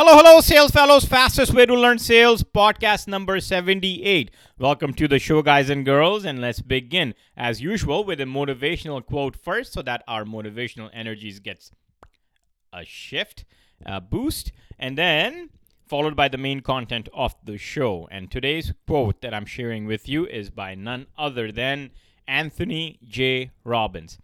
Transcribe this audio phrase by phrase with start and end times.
[0.00, 1.04] Hello, hello, sales fellows.
[1.04, 4.30] Fastest way to learn sales, podcast number 78.
[4.56, 9.04] Welcome to the show, guys and girls, and let's begin as usual with a motivational
[9.04, 11.72] quote first so that our motivational energies gets
[12.72, 13.44] a shift,
[13.84, 15.50] a boost, and then
[15.88, 18.06] followed by the main content of the show.
[18.08, 21.90] And today's quote that I'm sharing with you is by none other than
[22.28, 23.50] Anthony J.
[23.64, 24.18] Robbins.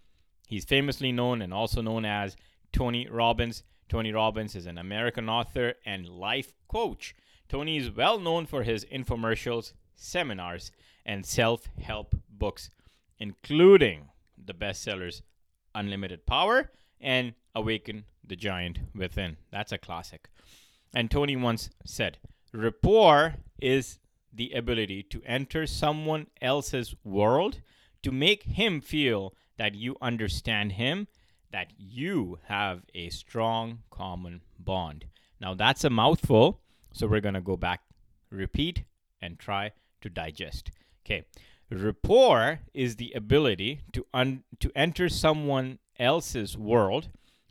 [0.46, 2.36] He's famously known and also known as
[2.72, 3.64] Tony Robbins.
[3.88, 7.14] Tony Robbins is an American author and life coach.
[7.48, 10.72] Tony is well known for his infomercials, seminars,
[11.04, 12.70] and self help books,
[13.18, 14.08] including
[14.42, 15.22] the bestsellers
[15.75, 16.70] Unlimited Power
[17.00, 19.36] and Awaken the Giant Within.
[19.50, 20.28] That's a classic.
[20.94, 22.18] And Tony once said,
[22.53, 23.98] Rapport is
[24.32, 27.61] the ability to enter someone else's world
[28.03, 31.06] to make him feel that you understand him
[31.54, 35.05] that you have a strong common bond.
[35.41, 36.61] Now, that's a mouthful,
[36.92, 37.83] so we're going to go back,
[38.28, 38.83] repeat,
[39.23, 39.70] and try
[40.01, 40.73] to digest.
[41.06, 41.27] Okay.
[41.70, 47.09] Rapport is the ability to un- to enter someone else's world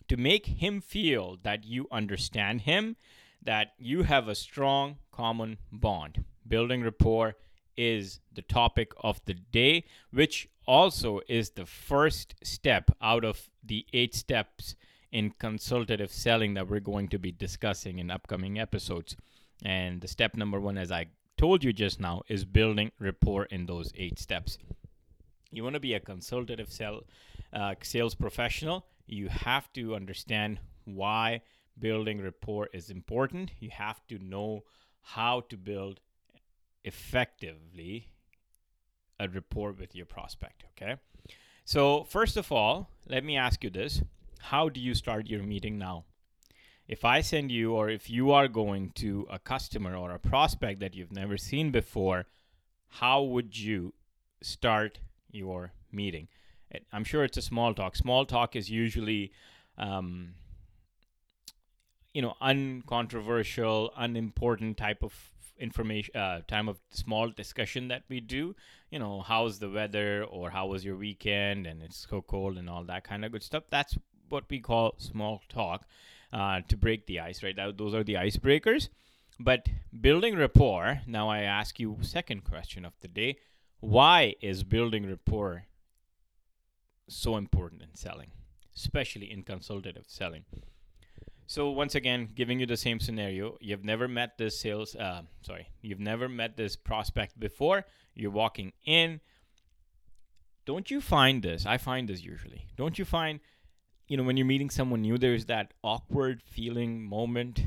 [0.10, 2.98] to make him feel that you understand him,
[3.42, 6.26] that you have a strong common bond.
[6.46, 7.36] Building rapport
[7.78, 13.86] is the topic of the day, which also is the first step out of the
[13.94, 14.76] eight steps
[15.12, 19.16] in consultative selling that we're going to be discussing in upcoming episodes.
[19.64, 23.66] And the step number one, as I told you just now, is building rapport in
[23.66, 24.58] those eight steps.
[25.52, 27.04] You want to be a consultative sell,
[27.54, 31.42] uh, sales professional, you have to understand why
[31.80, 33.52] building rapport is important.
[33.60, 34.64] You have to know
[35.02, 36.00] how to build
[36.84, 38.13] effectively
[39.20, 40.64] a rapport with your prospect.
[40.72, 40.96] Okay.
[41.66, 44.02] So, first of all, let me ask you this
[44.40, 46.06] How do you start your meeting now?
[46.88, 50.82] If I send you, or if you are going to a customer or a prospect
[50.82, 52.26] that you've never seen before,
[52.90, 53.94] how would you
[54.42, 55.00] start
[55.32, 56.28] your meeting?
[56.92, 57.96] I'm sure it's a small talk.
[57.96, 59.32] Small talk is usually,
[59.78, 60.34] um,
[62.14, 68.56] you know, uncontroversial, unimportant type of information uh, time of small discussion that we do.
[68.90, 72.70] You know how's the weather or how was your weekend and it's so cold and
[72.70, 73.64] all that kind of good stuff.
[73.70, 73.98] That's
[74.30, 75.86] what we call small talk
[76.32, 77.56] uh, to break the ice right?
[77.56, 78.90] That, those are the icebreakers.
[79.40, 79.68] But
[80.00, 83.38] building rapport now i ask you second question of the day.
[83.80, 85.66] Why is building rapport
[87.10, 88.32] so important in selling
[88.76, 90.46] especially in consultative selling
[91.46, 95.68] so once again, giving you the same scenario, you've never met this sales, uh, sorry,
[95.82, 97.86] you've never met this prospect before.
[98.16, 99.20] You're walking in.
[100.66, 101.66] Don't you find this?
[101.66, 102.68] I find this usually.
[102.78, 103.40] Don't you find,
[104.08, 107.64] you know, when you're meeting someone new, there's that awkward feeling moment,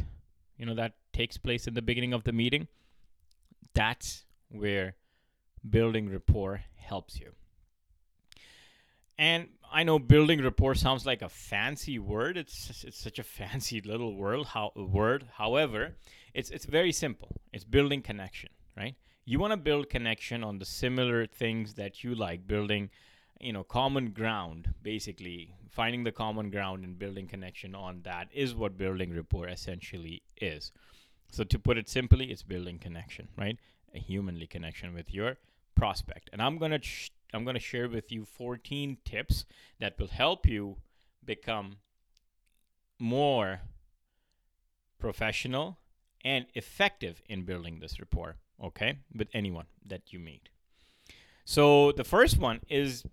[0.56, 2.68] you know, that takes place in the beginning of the meeting.
[3.74, 4.94] That's where
[5.68, 7.32] building rapport helps you.
[9.18, 12.38] And I know building rapport sounds like a fancy word.
[12.38, 14.46] It's it's such a fancy little word.
[14.46, 15.26] How word.
[15.34, 15.96] However,
[16.32, 17.28] it's it's very simple.
[17.52, 18.94] It's building connection, right?
[19.26, 22.46] You want to build connection on the similar things that you like.
[22.46, 22.88] Building,
[23.38, 24.72] you know, common ground.
[24.82, 30.22] Basically, finding the common ground and building connection on that is what building rapport essentially
[30.40, 30.72] is.
[31.30, 33.58] So to put it simply, it's building connection, right?
[33.94, 35.36] A humanly connection with your
[35.74, 36.30] prospect.
[36.32, 39.44] And I'm gonna sh- I'm going to share with you 14 tips
[39.80, 40.76] that will help you
[41.24, 41.76] become
[42.98, 43.60] more
[44.98, 45.78] professional
[46.24, 50.48] and effective in building this rapport, okay, with anyone that you meet.
[51.44, 53.04] So the first one is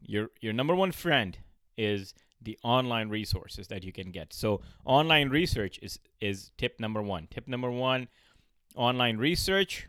[0.00, 1.36] your your number one friend
[1.76, 4.32] is the online resources that you can get.
[4.32, 7.28] So online research is is tip number 1.
[7.30, 8.08] Tip number 1,
[8.76, 9.88] online research.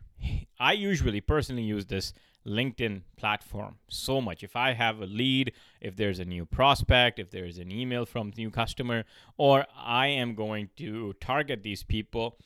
[0.59, 2.13] I usually personally use this
[2.45, 4.43] LinkedIn platform so much.
[4.43, 5.51] If I have a lead,
[5.81, 9.03] if there's a new prospect, if there's an email from new customer,
[9.37, 12.37] or I am going to target these people,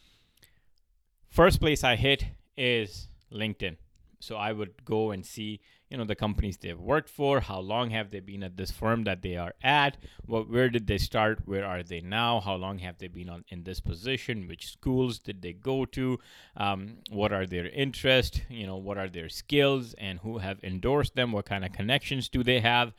[1.29, 2.25] first place I hit
[2.57, 3.77] is LinkedIn.
[4.19, 7.89] So I would go and see you know the companies they've worked for how long
[7.89, 11.39] have they been at this firm that they are at what where did they start
[11.45, 15.17] where are they now how long have they been on in this position which schools
[15.19, 16.19] did they go to
[16.57, 21.15] um, what are their interests you know what are their skills and who have endorsed
[21.15, 22.93] them what kind of connections do they have?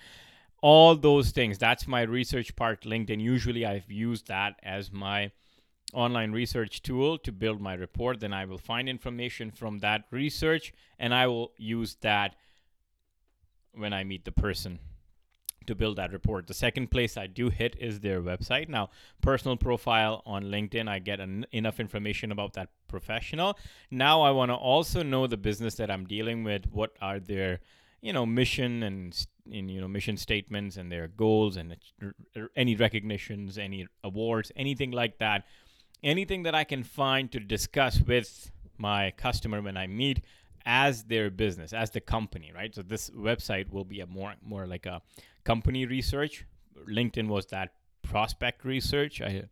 [0.62, 1.56] All those things.
[1.56, 3.20] That's my research part linkedin.
[3.20, 5.30] Usually i've used that as my
[5.92, 8.20] online research tool to build my report.
[8.20, 12.34] Then i will find information from that research and i will use that
[13.74, 14.78] when I meet the person
[15.66, 16.46] to build that report.
[16.46, 18.68] The second place I do hit is their website.
[18.68, 18.90] Now,
[19.20, 23.58] personal profile on LinkedIn, I get en- enough information about that professional.
[23.90, 26.66] Now, I want to also know the business that I'm dealing with.
[26.72, 27.60] What are their,
[28.00, 31.76] you know, mission and you know mission statements and their goals and
[32.56, 35.44] any recognitions, any awards, anything like that.
[36.02, 40.22] Anything that I can find to discuss with my customer when I meet
[40.66, 42.74] as their business, as the company, right?
[42.74, 45.02] So this website will be a more more like a
[45.44, 46.44] company research.
[46.88, 49.20] LinkedIn was that prospect research.
[49.20, 49.44] I,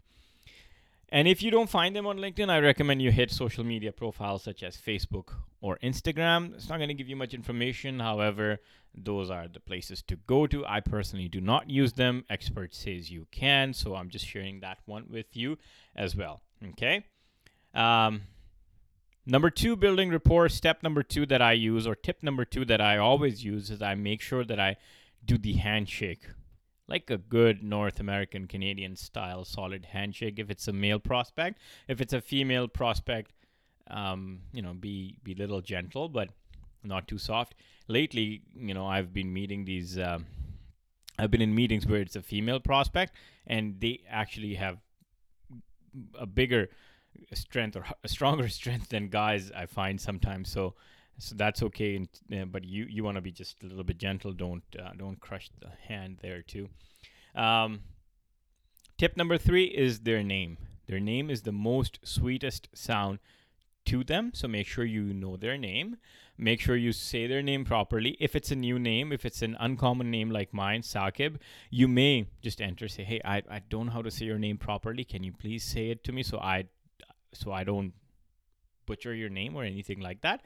[1.10, 4.43] and if you don't find them on LinkedIn, I recommend you hit social media profiles
[4.44, 6.55] such as Facebook or Instagram.
[6.55, 8.00] It's not going to give you much information.
[8.00, 8.58] However,
[8.94, 10.66] those are the places to go to.
[10.66, 12.25] I personally do not use them.
[12.28, 15.56] Expert says you can, so I'm just sharing that one with you
[15.96, 16.43] as well.
[16.72, 17.05] Okay.
[17.75, 18.22] Um,
[19.31, 20.49] Number two, building rapport.
[20.49, 23.83] Step number two that I use, or tip number two that I always use, is
[23.83, 24.77] I make sure that I
[25.23, 26.23] do the handshake
[26.89, 31.61] like a good North American Canadian style solid handshake if it's a male prospect.
[31.89, 33.33] If it's a female prospect,
[33.91, 36.31] um, you know, be be little gentle, but
[36.83, 37.55] not too soft.
[37.87, 39.99] Lately, you know, I've been meeting these.
[39.99, 40.21] Uh,
[41.19, 43.15] I've been in meetings where it's a female prospect,
[43.47, 44.79] and they actually have
[46.19, 46.71] a bigger
[47.35, 50.50] strength or a stronger strength than guys I find sometimes.
[50.50, 50.75] So
[51.19, 51.97] so that's okay.
[51.97, 54.32] And, uh, but you you want to be just a little bit gentle.
[54.32, 56.69] Don't uh, don't crush the hand there too.
[57.35, 57.81] Um,
[58.97, 60.59] tip number three is their name.
[60.87, 63.19] Their name is the most sweetest sound
[63.87, 64.31] to them.
[64.35, 65.97] So make sure you know their name.
[66.41, 68.17] Make sure you say their name properly.
[68.20, 71.38] If it's a new name, if it's an uncommon name like mine, Sakib,
[71.69, 74.56] you may just enter, say, hey, I, I don't know how to say your name
[74.56, 75.05] properly.
[75.05, 76.67] Can you please say it to me so I
[77.33, 77.93] so I don't
[78.87, 80.43] butcher your name or anything like that.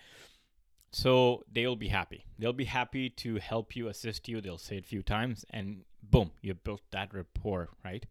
[0.90, 2.26] So they'll be happy.
[2.38, 4.40] They'll be happy to help you, assist you.
[4.40, 8.04] They'll say it a few times, and boom, you built that rapport, right?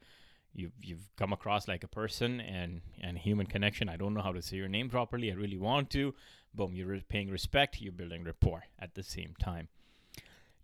[0.54, 3.88] You've you've come across like a person and and human connection.
[3.88, 5.32] I don't know how to say your name properly.
[5.32, 6.16] I really want to.
[6.54, 7.80] Boom, you're paying respect.
[7.80, 9.70] You're building rapport at the same time.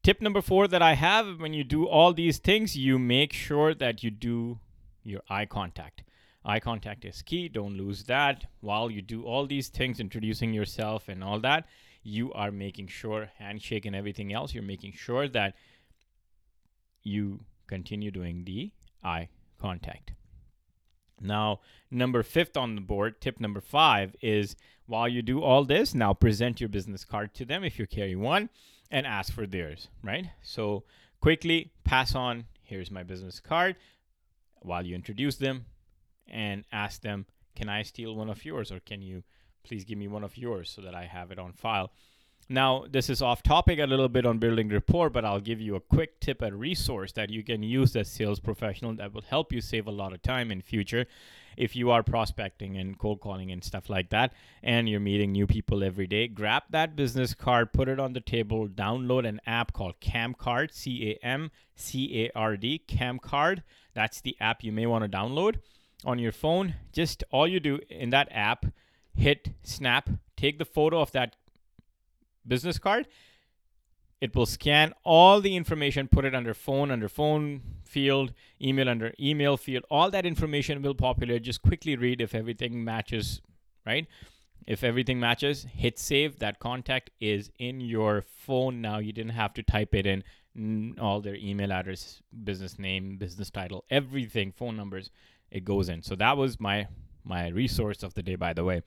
[0.04, 3.74] Tip number four that I have when you do all these things, you make sure
[3.76, 4.60] that you do
[5.04, 6.04] your eye contact.
[6.48, 7.50] Eye contact is key.
[7.50, 8.46] Don't lose that.
[8.62, 11.68] While you do all these things, introducing yourself and all that,
[12.04, 15.56] you are making sure, handshake and everything else, you're making sure that
[17.04, 18.72] you continue doing the
[19.04, 19.28] eye
[19.60, 20.14] contact.
[21.20, 21.60] Now,
[21.92, 24.56] number fifth on the board, tip number five is
[24.86, 28.16] while you do all this, now present your business card to them if you carry
[28.16, 28.50] one
[28.90, 30.28] and ask for theirs, right?
[30.42, 30.86] So
[31.20, 33.76] quickly pass on, here's my business card.
[34.62, 35.66] While you introduce them,
[36.30, 37.26] and ask them,
[37.56, 38.72] Can I steal one of yours?
[38.72, 39.24] Or can you
[39.64, 41.92] please give me one of yours so that I have it on file?
[42.50, 45.76] Now, this is off topic a little bit on building rapport, but I'll give you
[45.76, 49.52] a quick tip and resource that you can use as sales professional that will help
[49.52, 51.08] you save a lot of time in future
[51.58, 54.32] if you are prospecting and cold calling and stuff like that
[54.64, 56.30] and you're meeting new people every day.
[56.30, 61.12] Grab that business card, put it on the table, download an app called Camcard, C
[61.22, 63.64] A M C A R D, Camcard.
[63.94, 65.58] That's the app you may want to download
[66.08, 68.66] on your phone, just all you do in that app,
[69.14, 71.36] hit snap, take the photo of that
[72.48, 73.08] business card.
[74.22, 79.14] It will scan all the information, put it under phone, under phone field, email under
[79.20, 79.84] email field.
[79.92, 81.44] All that information will populate.
[81.44, 83.42] Just quickly read if everything matches,
[83.86, 84.08] right?
[84.66, 86.40] If everything matches, hit save.
[86.40, 88.98] That contact is in your phone now.
[88.98, 90.24] You didn't have to type it in.
[91.00, 95.12] All their email address, business name, business title, everything, phone numbers
[95.52, 96.02] it goes in.
[96.02, 96.88] So that was my
[97.24, 98.82] my resource of the day, by the way.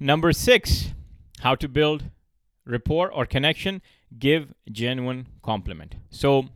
[0.00, 0.92] Number six,
[1.40, 2.04] how to build
[2.64, 3.82] rapport or connection.
[4.18, 5.96] Give genuine compliment.
[6.10, 6.48] So,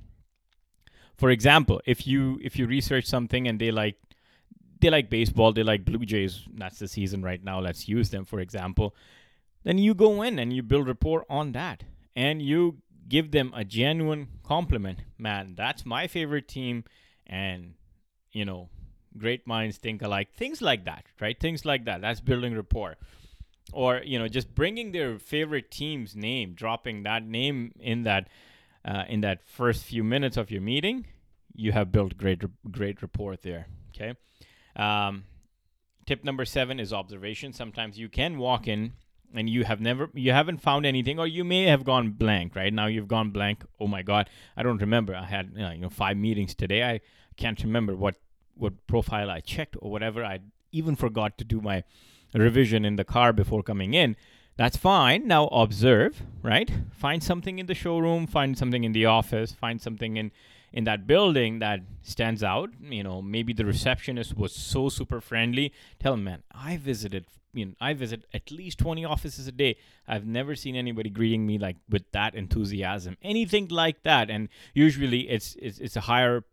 [1.16, 3.96] for example, if you if you research something and they like
[4.80, 6.46] they like baseball, they like Blue Jays.
[6.54, 7.60] That's the season right now.
[7.60, 8.94] Let's use them for example.
[9.62, 11.84] Then you go in and you build rapport on that,
[12.16, 15.00] and you give them a genuine compliment.
[15.18, 16.84] Man, that's my favorite team,
[17.26, 17.74] and
[18.32, 18.68] you know,
[19.16, 21.38] great minds think alike, things like that, right?
[21.38, 22.00] Things like that.
[22.00, 22.96] That's building rapport.
[23.72, 28.28] Or, you know, just bringing their favorite team's name, dropping that name in that
[28.84, 31.06] uh, in that first few minutes of your meeting,
[31.54, 33.66] you have built great great rapport there.
[33.94, 34.14] Okay.
[34.74, 35.24] Um,
[36.06, 37.52] tip number seven is observation.
[37.52, 38.92] Sometimes you can walk in
[39.34, 42.72] and you have never you haven't found anything or you may have gone blank right
[42.72, 46.16] now you've gone blank oh my god i don't remember i had you know five
[46.16, 47.00] meetings today i
[47.36, 48.16] can't remember what
[48.60, 50.24] what profile I checked or whatever.
[50.24, 50.40] I
[50.72, 51.82] even forgot to do my
[52.34, 54.16] revision in the car before coming in.
[54.56, 55.26] That's fine.
[55.26, 56.70] Now observe, right?
[56.92, 60.30] Find something in the showroom, find something in the office, find something in
[60.72, 62.70] in that building that stands out.
[62.80, 65.72] You know, maybe the receptionist was so super friendly.
[65.98, 69.76] Tell them, man, I visited you know, I visit at least 20 offices a day.
[70.06, 73.16] I've never seen anybody greeting me like with that enthusiasm.
[73.22, 74.30] Anything like that.
[74.30, 76.44] And usually it's it's, it's a higher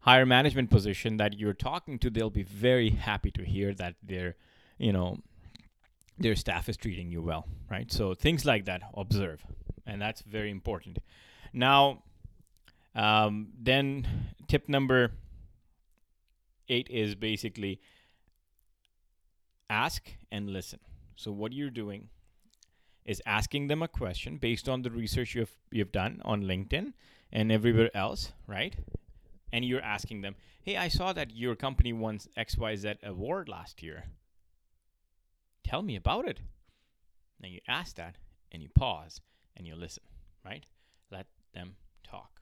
[0.00, 4.34] higher management position that you're talking to, they'll be very happy to hear that their,
[4.78, 5.18] you know,
[6.18, 7.90] their staff is treating you well, right?
[7.92, 9.44] So things like that, observe,
[9.86, 10.98] and that's very important.
[11.52, 12.02] Now,
[12.94, 14.06] um, then
[14.48, 15.12] tip number
[16.68, 17.80] eight is basically
[19.70, 20.80] ask and listen.
[21.16, 22.08] So what you're doing
[23.04, 26.92] is asking them a question based on the research you've you've done on LinkedIn
[27.32, 28.76] and everywhere else, right?
[29.52, 34.04] And you're asking them, "Hey, I saw that your company won XYZ award last year.
[35.64, 36.40] Tell me about it."
[37.42, 38.16] And you ask that
[38.52, 39.20] and you pause
[39.56, 40.02] and you listen,
[40.44, 40.66] right?
[41.10, 42.40] Let them talk.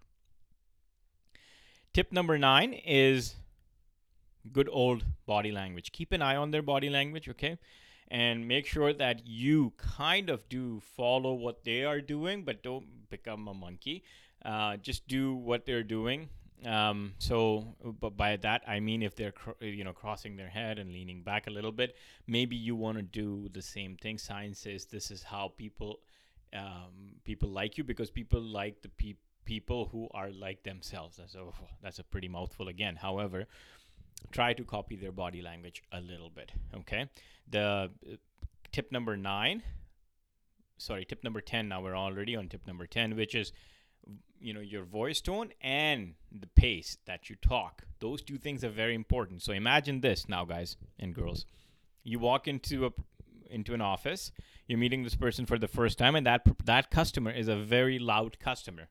[1.92, 3.36] Tip number 9 is
[4.52, 5.92] good old body language.
[5.92, 7.58] Keep an eye on their body language, okay?
[8.10, 13.08] And make sure that you kind of do follow what they are doing, but don't
[13.10, 14.02] become a monkey.
[14.44, 16.28] Uh, just do what they're doing.
[16.64, 20.78] Um, so, but by that I mean if they're cr- you know crossing their head
[20.80, 24.18] and leaning back a little bit, maybe you want to do the same thing.
[24.18, 26.00] Science says this is how people
[26.52, 29.14] um, people like you because people like the pe-
[29.44, 31.16] people who are like themselves.
[31.16, 31.44] That's a
[31.80, 32.96] that's a pretty mouthful again.
[32.96, 33.46] However,
[34.32, 36.52] try to copy their body language a little bit.
[36.74, 37.08] Okay.
[37.50, 38.16] The uh,
[38.72, 39.62] tip number nine,
[40.76, 41.68] sorry, tip number 10.
[41.68, 43.52] Now we're already on tip number 10, which is,
[44.40, 47.82] you know, your voice tone and the pace that you talk.
[48.00, 49.42] Those two things are very important.
[49.42, 51.46] So imagine this now, guys and girls.
[52.04, 52.90] You walk into a
[53.50, 54.30] into an office,
[54.66, 57.98] you're meeting this person for the first time, and that that customer is a very
[57.98, 58.88] loud customer.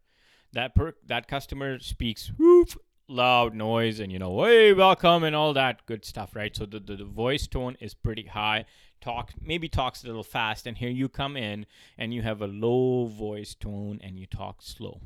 [0.53, 2.69] That per that customer speaks whoop
[3.09, 6.55] loud noise and you know hey welcome and all that good stuff right?
[6.55, 8.65] So the, the, the, voice tone is pretty high.
[8.99, 11.65] Talk maybe talks a little fast and here you come in
[11.97, 14.99] and you have a low voice tone and you talk slow.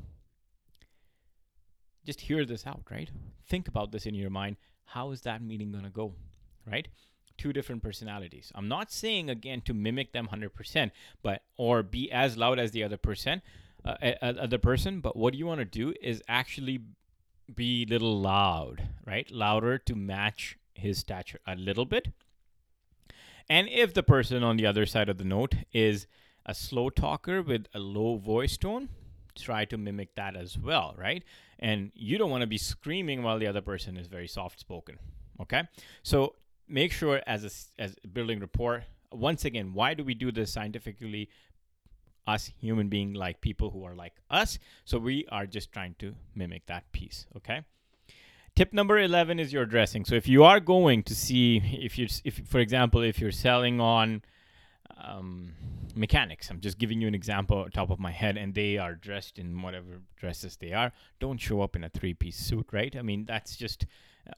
[2.04, 3.08] Just hear this out right?
[3.48, 4.56] Think about this in your mind.
[4.84, 6.14] How is that meeting going to go
[6.66, 6.88] right?
[7.38, 8.50] Two different personalities.
[8.56, 10.90] I'm not saying again to mimic them 100%
[11.22, 13.42] but or be as loud as the other person
[13.84, 16.80] uh, other person but what you want to do is actually
[17.54, 19.30] be a little loud, right?
[19.30, 22.08] Louder to match his stature a little bit.
[23.48, 26.06] And if the person on the other side of the note is
[26.46, 28.88] a slow talker with a low voice tone,
[29.34, 31.22] try to mimic that as well, right?
[31.58, 34.98] And you don't want to be screaming while the other person is very soft spoken.
[35.40, 35.62] Okay?
[36.02, 36.34] So
[36.68, 37.44] make sure as
[37.78, 41.28] a, as building rapport, once again, why do we do this scientifically
[42.26, 44.58] us human being like people who are like us.
[44.84, 47.26] So we are just trying to mimic that piece.
[47.36, 47.62] Okay.
[48.54, 50.04] Tip number 11 is your dressing.
[50.04, 53.80] So if you are going to see, if you, if for example, if you're selling
[53.80, 54.22] on
[55.02, 55.54] um,
[55.94, 59.38] mechanics, I'm just giving you an example top of my head, and they are dressed
[59.38, 62.94] in whatever dresses they are, don't show up in a three piece suit, right?
[62.94, 63.86] I mean, that's just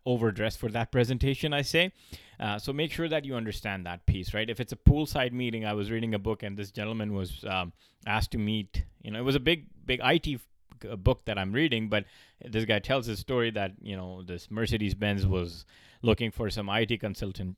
[0.06, 1.92] overdressed for that presentation, I say.
[2.38, 4.48] Uh, so make sure that you understand that piece, right?
[4.48, 7.72] If it's a poolside meeting, I was reading a book and this gentleman was um,
[8.06, 10.40] asked to meet, you know, it was a big, big IT
[10.82, 12.04] f- book that I'm reading, but
[12.44, 15.64] this guy tells his story that, you know, this Mercedes Benz was
[16.02, 17.56] looking for some IT consultant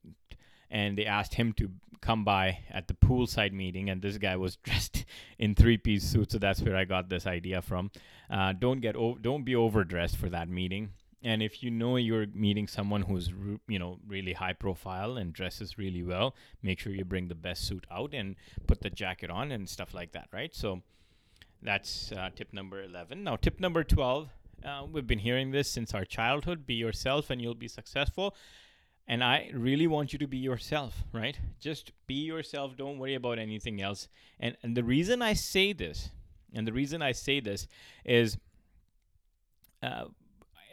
[0.71, 4.57] and they asked him to come by at the poolside meeting and this guy was
[4.65, 5.05] dressed
[5.39, 7.91] in three-piece suit so that's where i got this idea from
[8.31, 10.91] uh, don't get o- don't be overdressed for that meeting
[11.27, 13.31] and if you know you're meeting someone who's
[13.67, 17.67] you know really high profile and dresses really well make sure you bring the best
[17.67, 18.37] suit out and
[18.69, 20.55] put the jacket on and stuff like that right?
[20.55, 20.83] So
[21.61, 24.29] that's uh, tip number 11 now tip number 12
[24.65, 26.67] uh, we've been hearing this since our childhood.
[26.67, 28.35] Be yourself and you'll be successful.
[29.09, 31.39] And i really want you to be yourself right?
[31.61, 32.77] Just be yourself.
[32.77, 34.09] Don't worry about anything else.
[34.39, 36.11] And and the reason i say this
[36.55, 37.67] and the reason i say this
[38.05, 38.39] is
[39.83, 40.07] uh,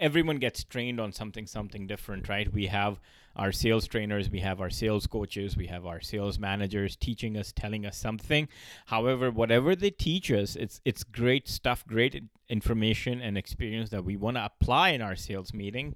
[0.04, 2.54] everyone gets trained on something something different right?
[2.54, 3.00] We have
[3.38, 7.54] our sales trainers we have our sales coaches we have our sales managers teaching us
[7.54, 8.50] telling us something.
[8.88, 14.18] However whatever they teach us it's it's great stuff great information and experience that we
[14.18, 15.96] want to apply in our sales meeting.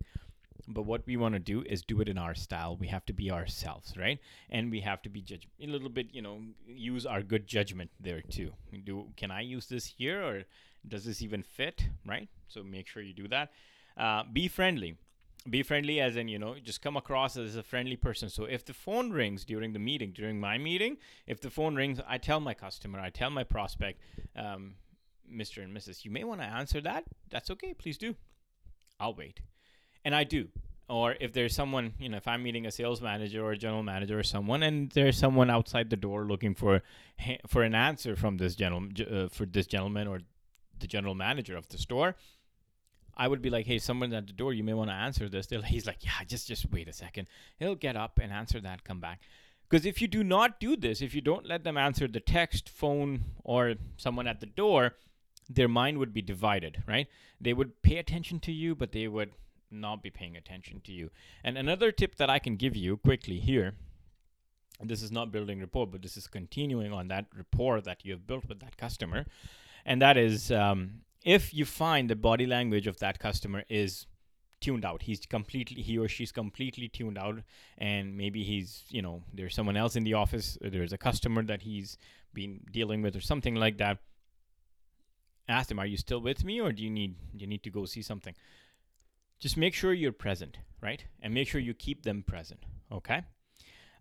[0.70, 2.76] But what we want to do is do it in our style.
[2.78, 4.20] We have to be ourselves right?
[4.50, 7.92] And we have to be judge a little bit you know use our good judgment
[8.00, 8.54] there too.
[8.86, 10.44] Do can i use this here or
[10.88, 12.30] does this even fit right?
[12.48, 13.52] So make sure you do that
[13.98, 14.96] uh, be friendly.
[15.50, 18.30] be friendly as in you know just come across as a friendly person.
[18.30, 22.00] So if the phone rings during the meeting during my meeting if the phone rings
[22.08, 24.01] i tell my customer i tell my prospect
[24.36, 24.75] um,
[25.42, 27.04] mr and mrs you may want to answer that.
[27.30, 27.74] That's okay.
[27.74, 28.16] Please do.
[29.00, 29.39] I'll wait.
[30.04, 30.50] And i do.
[30.89, 33.84] Or if there's someone you know if i'm meeting a sales manager or a general
[33.84, 36.82] manager or someone and there's someone outside the door looking for
[37.48, 40.20] for an answer from this gentleman uh, for this gentleman or
[40.80, 42.16] the general manager of the store
[43.18, 44.54] I would be like, hey, someone's at the door.
[44.54, 45.48] You may want to answer this.
[45.48, 47.28] They're, he's like, yeah, just just wait a second.
[47.58, 49.22] He'll get up and answer that, come back.
[49.68, 52.70] Because if you do not do this, if you don't let them answer the text,
[52.70, 54.94] phone, or someone at the door,
[55.50, 57.08] their mind would be divided, right?
[57.42, 59.32] They would pay attention to you, but they would
[59.70, 61.10] not be paying attention to you.
[61.44, 63.74] And another tip that I can give you quickly here,
[64.80, 68.14] and this is not building rapport, but this is continuing on that rapport that you
[68.14, 69.26] have built with that customer,
[69.86, 74.07] and that is um, if you find the body language of that customer is
[74.60, 77.38] tuned out he's completely he or she's completely tuned out
[77.77, 81.62] and maybe he's you know there's someone else in the office there's a customer that
[81.62, 81.98] he's
[82.34, 84.00] been dealing with or something like that
[85.48, 87.69] ask them are you still with me or do you need do you need to
[87.69, 88.34] go see something?
[89.39, 91.03] Just make sure you're present right?
[91.22, 93.24] And make sure you keep them present okay?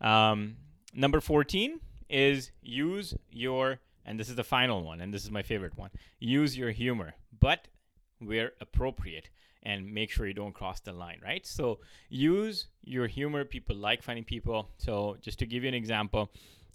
[0.00, 0.56] Um,
[0.94, 5.42] number 14 is use your and this is the final one, and this is my
[5.42, 5.90] favorite one.
[6.18, 7.68] Use your humor, but
[8.20, 9.28] where appropriate
[9.62, 11.44] and make sure you don't cross the line, right?
[11.44, 13.44] So use your humor.
[13.44, 14.70] People like funny people.
[14.78, 16.30] So just to give you an example,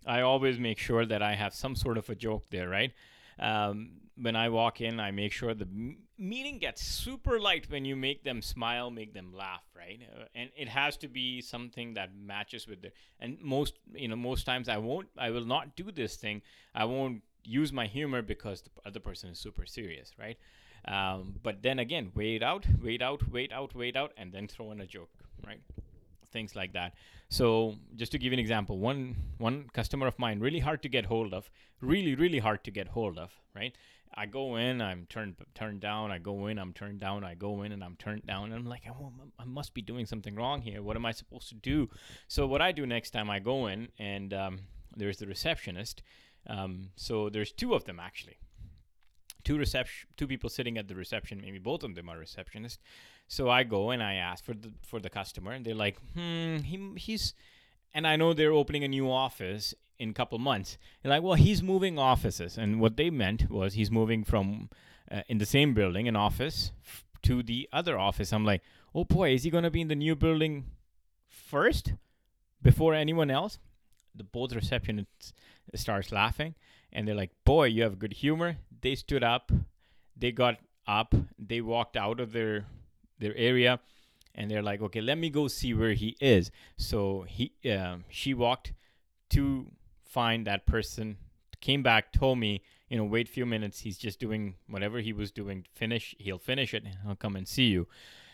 [0.05, 2.91] I always make sure that I have some sort of a joke there, right?
[3.39, 7.85] Um, when I walk in, I make sure the m- meeting gets super light when
[7.85, 10.01] you make them smile, make them laugh, right?
[10.15, 12.91] Uh, and it has to be something that matches with the.
[13.19, 16.41] And most, you know, most times I won't, I will not do this thing.
[16.75, 20.37] I won't use my humor because the other person is super serious, right?
[20.87, 24.71] Um, but then again, wait out, wait out, wait out, wait out, and then throw
[24.71, 25.11] in a joke,
[25.45, 25.61] right?
[26.31, 26.93] Things like that.
[27.29, 30.89] So just to give you an example, one one customer of mine really hard to
[30.89, 31.49] get hold of,
[31.81, 33.75] really really hard to get hold of, right?
[34.13, 36.11] I go in, I'm turned turned down.
[36.11, 37.23] I go in, I'm turned down.
[37.23, 38.45] I go in and I'm turned down.
[38.45, 38.83] And I'm like,
[39.39, 40.81] I must be doing something wrong here.
[40.81, 41.89] What am I supposed to do?
[42.27, 44.59] So what I do next time I go in and um,
[44.95, 46.03] there's the receptionist.
[46.47, 48.37] Um, so there's two of them actually.
[49.43, 51.41] Two reception, two people sitting at the reception.
[51.41, 52.77] Maybe both of them are receptionists.
[53.27, 56.57] So I go and I ask for the for the customer, and they're like, hmm,
[56.57, 57.33] he, he's,
[57.93, 60.77] and I know they're opening a new office in a couple months.
[61.01, 64.69] They're like, well, he's moving offices, and what they meant was he's moving from
[65.11, 68.33] uh, in the same building, an office, f- to the other office.
[68.33, 68.61] I'm like,
[68.95, 70.65] oh boy, is he gonna be in the new building
[71.27, 71.93] first
[72.61, 73.59] before anyone else?
[74.15, 75.33] The both receptionists
[75.75, 76.55] starts laughing,
[76.91, 78.57] and they're like, boy, you have good humor.
[78.81, 79.51] They stood up,
[80.17, 82.65] they got up, they walked out of their
[83.19, 83.79] their area
[84.33, 88.33] and they're like okay let me go see where he is so he um, she
[88.33, 88.73] walked
[89.29, 89.67] to
[90.11, 91.17] find that person
[91.61, 95.13] came back told me you know wait a few minutes he's just doing whatever he
[95.13, 97.87] was doing finish he'll finish it and i'll come and see you.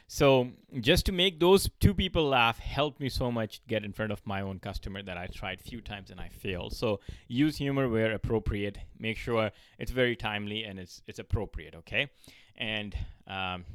[0.10, 4.14] So just to make those two people laugh helped me so much get in front
[4.14, 6.74] of my own customer that i tried few times and i failed.
[6.74, 12.10] So use humor where appropriate make sure it's very timely and it's it's appropriate okay?
[12.56, 12.96] And
[13.28, 13.66] um,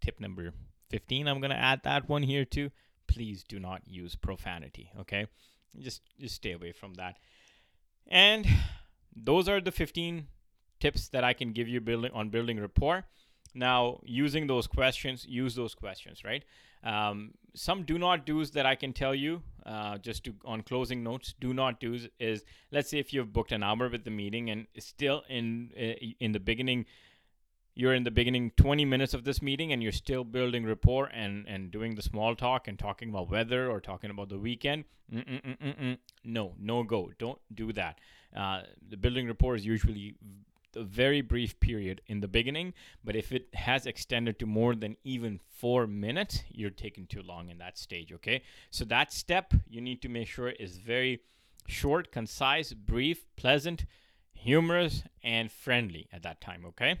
[0.00, 0.52] tip number
[0.88, 2.70] 15 i'm to add that one here too
[3.06, 5.26] please do not use profanity okay?
[5.78, 7.16] Just just stay away from that
[8.08, 8.46] and
[9.14, 10.26] those are the 15
[10.80, 13.04] tips that I can give you building on building rapport.
[13.54, 16.44] Now, using those questions, use those questions, right?
[16.82, 21.04] Um, some do not do's that I can tell you, uh, just to on closing
[21.04, 21.34] notes.
[21.38, 24.66] Do not do's is let's say if you've booked an hour with the meeting and
[24.78, 26.86] still in uh, in the beginning,
[27.74, 31.46] you're in the beginning 20 minutes of this meeting and you're still building rapport and
[31.48, 34.84] and doing the small talk and talking about weather or talking about the weekend.
[35.12, 35.98] Mm-mm-mm-mm.
[36.24, 37.10] No, no go.
[37.18, 37.98] Don't do that.
[38.34, 40.16] Uh, the building rapport is usually
[40.74, 42.72] a very brief period in the beginning,
[43.04, 47.50] but if it has extended to more than even four minutes, you're taking too long
[47.50, 48.42] in that stage, okay?
[48.70, 51.20] So that step you need to make sure is very
[51.66, 53.84] short, concise, brief, pleasant,
[54.32, 56.98] humorous, and friendly at that time, okay?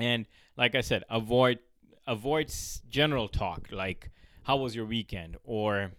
[0.00, 1.58] And like I said, avoid
[2.06, 2.52] avoid
[2.88, 4.10] general talk like
[4.44, 5.92] how was your weekend or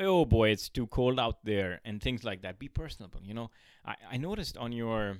[0.00, 2.58] oh boy, it's too cold out there, and things like that.
[2.58, 3.20] Be personable.
[3.22, 3.50] You know,
[3.84, 5.18] I, I noticed on your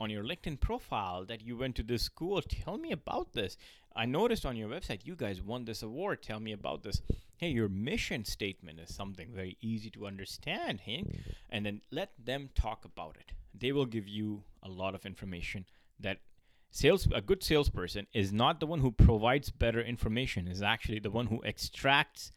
[0.00, 2.42] on your LinkedIn profile that you went to this school.
[2.42, 3.56] Tell me about this.
[3.94, 6.22] I noticed on your website you guys won this award.
[6.22, 7.00] Tell me about this.
[7.36, 11.04] Hey, your mission statement is something very easy to understand, hey?
[11.48, 13.32] And then let them talk about it.
[13.56, 15.64] They will give you a lot of information
[16.00, 16.18] that
[16.74, 21.10] sales a good salesperson is not the one who provides better information is actually the
[21.10, 22.32] one who extracts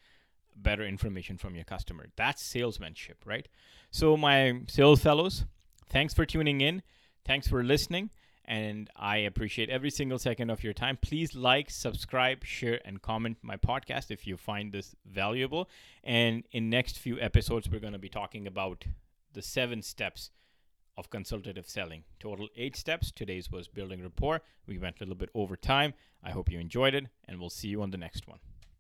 [0.56, 2.06] better information from your customer.
[2.16, 3.48] That's salesmanship right?
[3.90, 5.46] So my sales fellows
[5.90, 6.84] thanks for tuning in.
[7.26, 8.12] Thanks for listening
[8.50, 11.00] and i appreciate every single second of your time.
[11.02, 15.68] Please like subscribe share and comment my podcast if you find this valuable.
[16.04, 18.86] And in next few episodes we're going to be talking about
[19.34, 20.30] the seven steps
[20.98, 22.04] of consultative selling.
[22.20, 23.12] Total eight steps.
[23.12, 24.42] Today's was building rapport.
[24.66, 25.94] We went a little bit over time.
[26.24, 28.40] I hope you enjoyed it, and we'll see you on the next one.